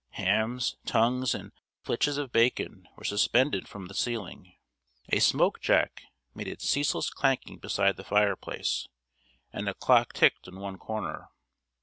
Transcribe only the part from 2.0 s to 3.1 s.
of bacon, were